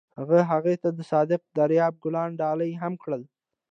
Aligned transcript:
هغه 0.19 0.39
هغې 0.51 0.75
ته 0.83 0.89
د 0.97 0.99
صادق 1.11 1.41
دریاب 1.57 1.93
ګلان 2.03 2.29
ډالۍ 2.41 2.71
هم 2.81 2.93
کړل. 3.03 3.23